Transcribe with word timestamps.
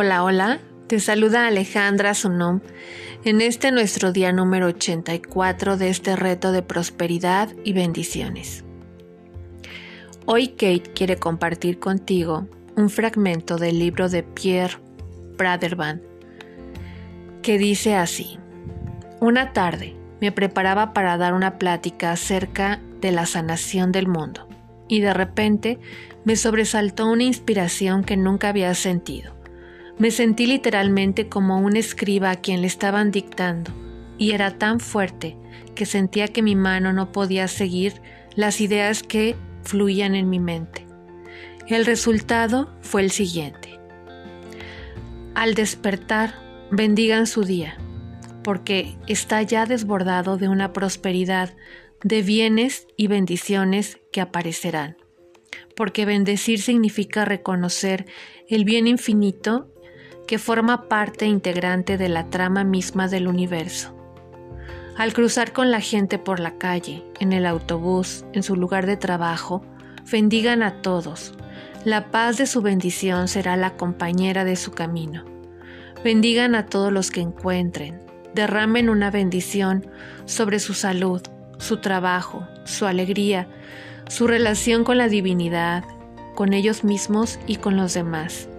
Hola, 0.00 0.22
hola, 0.22 0.60
te 0.86 1.00
saluda 1.00 1.48
Alejandra 1.48 2.14
Sunum 2.14 2.60
en 3.24 3.40
este 3.40 3.72
nuestro 3.72 4.12
día 4.12 4.30
número 4.32 4.68
84 4.68 5.76
de 5.76 5.88
este 5.88 6.14
reto 6.14 6.52
de 6.52 6.62
prosperidad 6.62 7.48
y 7.64 7.72
bendiciones. 7.72 8.64
Hoy 10.24 10.50
Kate 10.50 10.92
quiere 10.94 11.16
compartir 11.16 11.80
contigo 11.80 12.46
un 12.76 12.90
fragmento 12.90 13.56
del 13.56 13.80
libro 13.80 14.08
de 14.08 14.22
Pierre 14.22 14.78
Praderban 15.36 16.00
que 17.42 17.58
dice 17.58 17.96
así: 17.96 18.38
Una 19.18 19.52
tarde 19.52 19.96
me 20.20 20.30
preparaba 20.30 20.92
para 20.92 21.16
dar 21.16 21.34
una 21.34 21.58
plática 21.58 22.12
acerca 22.12 22.80
de 23.00 23.10
la 23.10 23.26
sanación 23.26 23.90
del 23.90 24.06
mundo 24.06 24.46
y 24.86 25.00
de 25.00 25.12
repente 25.12 25.80
me 26.22 26.36
sobresaltó 26.36 27.10
una 27.10 27.24
inspiración 27.24 28.04
que 28.04 28.16
nunca 28.16 28.50
había 28.50 28.72
sentido. 28.74 29.37
Me 29.98 30.12
sentí 30.12 30.46
literalmente 30.46 31.28
como 31.28 31.58
un 31.58 31.76
escriba 31.76 32.30
a 32.30 32.36
quien 32.36 32.60
le 32.60 32.68
estaban 32.68 33.10
dictando, 33.10 33.72
y 34.16 34.30
era 34.30 34.56
tan 34.56 34.78
fuerte 34.78 35.36
que 35.74 35.86
sentía 35.86 36.28
que 36.28 36.42
mi 36.42 36.54
mano 36.54 36.92
no 36.92 37.10
podía 37.10 37.48
seguir 37.48 37.94
las 38.36 38.60
ideas 38.60 39.02
que 39.02 39.34
fluían 39.64 40.14
en 40.14 40.30
mi 40.30 40.38
mente. 40.38 40.86
El 41.66 41.84
resultado 41.84 42.72
fue 42.80 43.02
el 43.02 43.10
siguiente. 43.10 43.78
Al 45.34 45.54
despertar, 45.54 46.34
bendigan 46.70 47.26
su 47.26 47.44
día, 47.44 47.76
porque 48.44 48.96
está 49.08 49.42
ya 49.42 49.66
desbordado 49.66 50.36
de 50.36 50.48
una 50.48 50.72
prosperidad 50.72 51.54
de 52.04 52.22
bienes 52.22 52.86
y 52.96 53.08
bendiciones 53.08 53.98
que 54.12 54.20
aparecerán. 54.20 54.96
Porque 55.76 56.04
bendecir 56.04 56.60
significa 56.60 57.24
reconocer 57.24 58.06
el 58.48 58.64
bien 58.64 58.86
infinito 58.86 59.68
que 60.28 60.38
forma 60.38 60.88
parte 60.88 61.26
integrante 61.26 61.96
de 61.96 62.10
la 62.10 62.28
trama 62.28 62.62
misma 62.62 63.08
del 63.08 63.26
universo. 63.26 63.96
Al 64.96 65.14
cruzar 65.14 65.54
con 65.54 65.70
la 65.70 65.80
gente 65.80 66.18
por 66.18 66.38
la 66.38 66.58
calle, 66.58 67.02
en 67.18 67.32
el 67.32 67.46
autobús, 67.46 68.26
en 68.34 68.42
su 68.42 68.54
lugar 68.54 68.84
de 68.84 68.98
trabajo, 68.98 69.64
bendigan 70.12 70.62
a 70.62 70.82
todos. 70.82 71.32
La 71.84 72.10
paz 72.10 72.36
de 72.36 72.46
su 72.46 72.60
bendición 72.60 73.26
será 73.26 73.56
la 73.56 73.76
compañera 73.76 74.44
de 74.44 74.56
su 74.56 74.72
camino. 74.72 75.24
Bendigan 76.04 76.54
a 76.54 76.66
todos 76.66 76.92
los 76.92 77.10
que 77.10 77.22
encuentren. 77.22 77.98
Derramen 78.34 78.90
una 78.90 79.10
bendición 79.10 79.86
sobre 80.26 80.58
su 80.58 80.74
salud, 80.74 81.22
su 81.56 81.78
trabajo, 81.78 82.46
su 82.64 82.84
alegría, 82.84 83.48
su 84.08 84.26
relación 84.26 84.84
con 84.84 84.98
la 84.98 85.08
divinidad, 85.08 85.84
con 86.34 86.52
ellos 86.52 86.84
mismos 86.84 87.38
y 87.46 87.56
con 87.56 87.78
los 87.78 87.94
demás. 87.94 88.50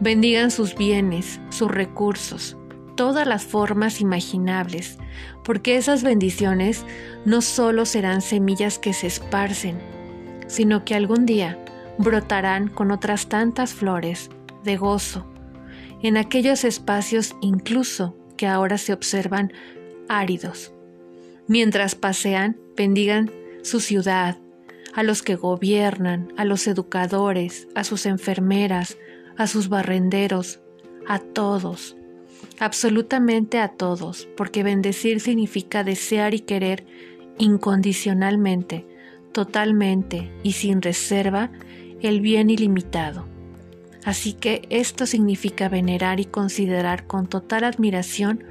Bendigan 0.00 0.50
sus 0.50 0.74
bienes, 0.74 1.40
sus 1.50 1.70
recursos, 1.70 2.56
todas 2.96 3.26
las 3.26 3.44
formas 3.44 4.00
imaginables, 4.00 4.98
porque 5.44 5.76
esas 5.76 6.02
bendiciones 6.02 6.86
no 7.26 7.42
solo 7.42 7.84
serán 7.84 8.22
semillas 8.22 8.78
que 8.78 8.94
se 8.94 9.06
esparcen, 9.06 9.78
sino 10.46 10.86
que 10.86 10.94
algún 10.94 11.26
día 11.26 11.58
brotarán 11.98 12.68
con 12.68 12.92
otras 12.92 13.28
tantas 13.28 13.74
flores 13.74 14.30
de 14.64 14.78
gozo, 14.78 15.26
en 16.02 16.16
aquellos 16.16 16.64
espacios 16.64 17.36
incluso 17.42 18.16
que 18.38 18.46
ahora 18.46 18.78
se 18.78 18.94
observan 18.94 19.52
áridos. 20.08 20.72
Mientras 21.46 21.94
pasean, 21.94 22.56
bendigan 22.74 23.30
su 23.62 23.80
ciudad, 23.80 24.38
a 24.94 25.02
los 25.02 25.22
que 25.22 25.36
gobiernan, 25.36 26.32
a 26.38 26.46
los 26.46 26.66
educadores, 26.66 27.68
a 27.74 27.84
sus 27.84 28.06
enfermeras, 28.06 28.96
a 29.40 29.46
sus 29.46 29.70
barrenderos, 29.70 30.60
a 31.08 31.18
todos, 31.18 31.96
absolutamente 32.58 33.58
a 33.58 33.68
todos, 33.68 34.28
porque 34.36 34.62
bendecir 34.62 35.18
significa 35.20 35.82
desear 35.82 36.34
y 36.34 36.40
querer 36.40 36.84
incondicionalmente, 37.38 38.86
totalmente 39.32 40.30
y 40.42 40.52
sin 40.52 40.82
reserva 40.82 41.50
el 42.02 42.20
bien 42.20 42.50
ilimitado. 42.50 43.26
Así 44.04 44.34
que 44.34 44.60
esto 44.68 45.06
significa 45.06 45.70
venerar 45.70 46.20
y 46.20 46.26
considerar 46.26 47.06
con 47.06 47.26
total 47.26 47.64
admiración 47.64 48.44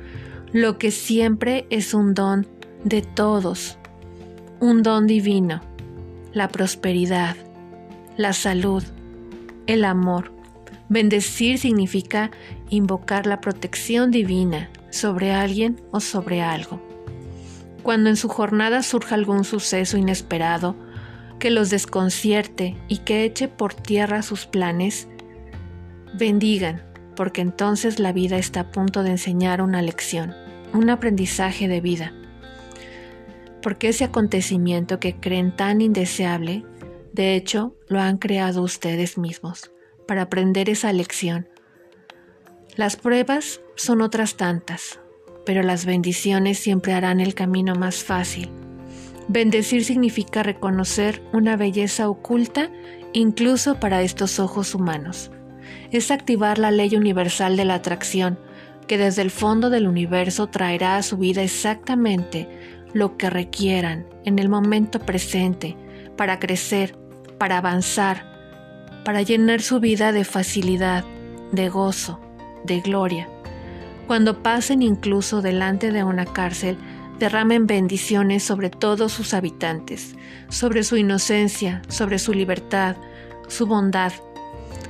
lo 0.53 0.79
que 0.79 0.89
siempre 0.89 1.67
es 1.69 1.93
un 1.93 2.15
don 2.15 2.47
de 2.83 3.03
todos, 3.03 3.77
un 4.59 4.81
don 4.81 5.05
divino, 5.05 5.61
la 6.33 6.47
prosperidad, 6.47 7.35
la 8.17 8.33
salud, 8.33 8.83
el 9.67 9.85
amor, 9.85 10.38
Bendecir 10.89 11.59
significa 11.59 12.31
invocar 12.71 13.27
la 13.27 13.41
protección 13.41 14.09
divina 14.09 14.71
sobre 14.89 15.31
alguien 15.31 15.79
o 15.91 15.99
sobre 15.99 16.41
algo. 16.41 16.81
Cuando 17.83 18.09
en 18.09 18.15
su 18.15 18.27
jornada 18.27 18.81
surja 18.81 19.13
algún 19.13 19.43
suceso 19.43 19.97
inesperado 19.97 20.75
que 21.37 21.51
los 21.51 21.69
desconcierte 21.69 22.75
y 22.87 22.97
que 22.97 23.23
eche 23.23 23.47
por 23.47 23.75
tierra 23.75 24.23
sus 24.23 24.47
planes, 24.47 25.07
bendigan, 26.17 26.81
porque 27.15 27.41
entonces 27.41 27.99
la 27.99 28.11
vida 28.11 28.37
está 28.37 28.61
a 28.61 28.71
punto 28.71 29.03
de 29.03 29.11
enseñar 29.11 29.61
una 29.61 29.83
lección, 29.83 30.33
un 30.73 30.89
aprendizaje 30.89 31.67
de 31.67 31.81
vida. 31.81 32.13
Porque 33.61 33.89
ese 33.89 34.05
acontecimiento 34.05 34.99
que 34.99 35.15
creen 35.15 35.55
tan 35.55 35.81
indeseable, 35.81 36.65
de 37.13 37.35
hecho, 37.35 37.75
lo 37.87 37.99
han 37.99 38.17
creado 38.17 38.63
ustedes 38.63 39.17
mismos 39.17 39.71
para 40.09 40.23
aprender 40.23 40.71
esa 40.71 40.91
lección. 40.91 41.47
Las 42.75 42.95
pruebas 42.95 43.61
son 43.75 44.01
otras 44.01 44.37
tantas, 44.37 44.99
pero 45.45 45.61
las 45.61 45.85
bendiciones 45.85 46.57
siempre 46.57 46.93
harán 46.93 47.19
el 47.19 47.35
camino 47.35 47.75
más 47.75 48.03
fácil. 48.03 48.49
Bendecir 49.27 49.85
significa 49.85 50.41
reconocer 50.41 51.21
una 51.31 51.57
belleza 51.57 52.09
oculta 52.09 52.71
incluso 53.13 53.79
para 53.79 54.01
estos 54.01 54.39
ojos 54.39 54.73
humanos. 54.73 55.29
Es 55.91 56.09
activar 56.09 56.57
la 56.57 56.71
ley 56.71 56.95
universal 56.95 57.55
de 57.55 57.65
la 57.65 57.75
atracción, 57.75 58.39
que 58.87 58.97
desde 58.97 59.21
el 59.21 59.29
fondo 59.29 59.69
del 59.69 59.87
universo 59.87 60.47
traerá 60.47 60.97
a 60.97 61.03
su 61.03 61.17
vida 61.17 61.43
exactamente 61.43 62.49
lo 62.93 63.15
que 63.15 63.29
requieran 63.29 64.07
en 64.25 64.39
el 64.39 64.49
momento 64.49 64.97
presente 64.97 65.77
para 66.17 66.39
crecer, 66.39 66.97
para 67.37 67.59
avanzar, 67.59 68.28
para 69.09 69.23
llenar 69.23 69.63
su 69.63 69.79
vida 69.79 70.11
de 70.11 70.23
facilidad, 70.23 71.03
de 71.51 71.67
gozo, 71.67 72.19
de 72.63 72.79
gloria. 72.79 73.27
Cuando 74.05 74.43
pasen 74.43 74.83
incluso 74.83 75.41
delante 75.41 75.91
de 75.91 76.03
una 76.03 76.25
cárcel, 76.25 76.77
derramen 77.17 77.65
bendiciones 77.65 78.43
sobre 78.43 78.69
todos 78.69 79.11
sus 79.11 79.33
habitantes, 79.33 80.13
sobre 80.49 80.83
su 80.83 80.95
inocencia, 80.95 81.81
sobre 81.87 82.19
su 82.19 82.33
libertad, 82.33 82.97
su 83.47 83.65
bondad, 83.65 84.13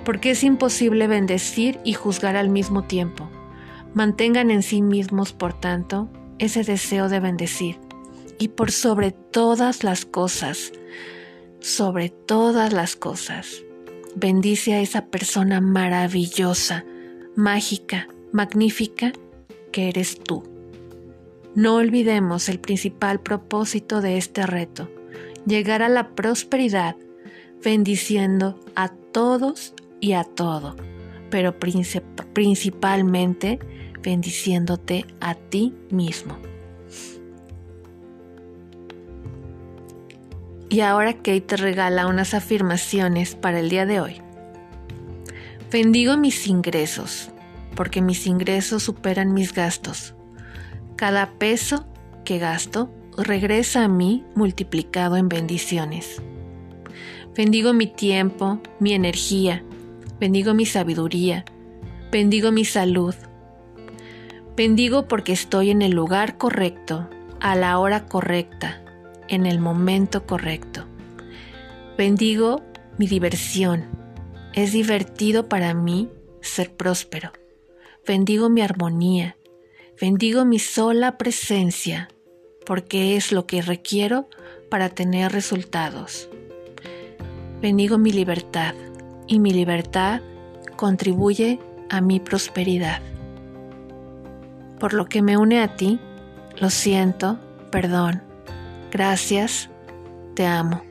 porque 0.04 0.32
es 0.32 0.44
imposible 0.44 1.08
bendecir 1.08 1.80
y 1.86 1.94
juzgar 1.94 2.36
al 2.36 2.50
mismo 2.50 2.84
tiempo. 2.84 3.30
Mantengan 3.94 4.52
en 4.52 4.64
sí 4.64 4.82
mismos, 4.82 5.32
por 5.32 5.54
tanto, 5.54 6.10
ese 6.40 6.66
deseo 6.66 7.08
de 7.08 7.22
bendecir. 7.22 7.80
Y 8.38 8.50
por 8.50 8.74
sobre 8.74 9.12
todas 9.12 9.86
las 9.86 10.04
cosas, 10.04 10.74
sobre 11.62 12.10
todas 12.10 12.74
las 12.74 12.98
cosas, 12.98 13.64
Bendice 14.16 14.74
a 14.74 14.82
esa 14.82 15.06
persona 15.06 15.62
maravillosa, 15.62 16.84
mágica, 17.36 18.08
magnífica 18.32 19.14
que 19.72 19.90
eres 19.90 20.20
tú. 20.20 20.44
No 21.56 21.76
olvidemos 21.76 22.50
el 22.50 22.60
principal 22.60 23.22
propósito 23.22 24.02
de 24.02 24.18
este 24.18 24.46
reto, 24.46 24.90
llegar 25.46 25.82
a 25.82 25.90
la 25.90 26.16
prosperidad, 26.16 26.96
bendiciendo 27.64 28.60
a 28.76 28.90
todos 28.90 29.74
y 30.00 30.14
a 30.14 30.24
todo, 30.24 30.76
pero 31.30 31.58
principalmente 31.60 33.60
bendiciéndote 34.02 35.06
a 35.20 35.36
ti 35.36 35.74
mismo. 35.92 36.38
Y 40.70 40.82
ahora 40.82 41.14
Kate 41.14 41.42
te 41.42 41.58
regala 41.58 42.06
unas 42.06 42.36
afirmaciones 42.36 43.36
para 43.36 43.60
el 43.60 43.70
día 43.70 43.88
de 43.88 44.00
hoy. 44.00 44.22
Bendigo 45.72 46.16
mis 46.16 46.48
ingresos, 46.48 47.32
porque 47.76 48.02
mis 48.02 48.28
ingresos 48.28 48.84
superan 48.84 49.34
mis 49.34 49.54
gastos. 49.54 50.14
Cada 50.96 51.32
peso 51.40 51.88
que 52.24 52.38
gasto 52.38 52.92
regresa 53.18 53.84
a 53.84 53.88
mí 53.88 54.24
multiplicado 54.36 55.16
en 55.18 55.28
bendiciones. 55.28 56.22
Bendigo 57.36 57.74
mi 57.74 57.88
tiempo, 57.88 58.60
mi 58.80 58.94
energía, 58.94 59.64
bendigo 60.20 60.54
mi 60.54 60.66
sabiduría, 60.66 61.46
bendigo 62.12 62.52
mi 62.52 62.66
salud. 62.66 63.16
Bendigo 64.56 65.08
porque 65.08 65.32
estoy 65.32 65.72
en 65.72 65.82
el 65.82 65.92
lugar 65.92 66.38
correcto, 66.38 67.10
a 67.40 67.56
la 67.56 67.80
hora 67.80 68.06
correcta, 68.06 68.82
en 69.30 69.46
el 69.46 69.60
momento 69.60 70.26
correcto. 70.26 70.86
Bendigo 71.98 72.62
mi 72.98 73.08
diversión. 73.08 73.86
Es 74.54 74.74
divertido 74.74 75.48
para 75.48 75.74
mí 75.74 76.10
ser 76.42 76.76
próspero. 76.76 77.32
Bendigo 78.06 78.50
mi 78.50 78.62
armonía. 78.62 79.38
Bendigo 80.00 80.46
mi 80.46 80.60
sola 80.60 81.18
presencia, 81.18 82.10
porque 82.66 83.16
es 83.16 83.32
lo 83.32 83.46
que 83.46 83.62
requiero 83.62 84.30
para 84.70 84.90
tener 84.90 85.32
resultados. 85.32 86.30
Bendigo 87.62 87.98
mi 87.98 88.12
libertad 88.12 88.74
y 89.28 89.40
mi 89.40 89.52
libertad 89.52 90.22
contribuye 90.78 91.60
a 91.90 92.00
mi 92.00 92.20
prosperidad. 92.20 93.02
Por 94.80 94.94
lo 94.94 95.06
que 95.06 95.22
me 95.22 95.36
une 95.36 95.62
a 95.62 95.76
ti, 95.76 96.00
lo 96.60 96.70
siento, 96.70 97.38
perdón, 97.70 98.29
gracias, 98.92 99.70
te 100.36 100.46
amo. 100.46 100.84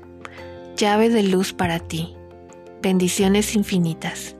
Llave 0.76 1.08
de 1.08 1.22
luz 1.22 1.52
para 1.52 1.78
ti. 1.78 2.14
Bendiciones 2.82 3.54
infinitas. 3.56 4.38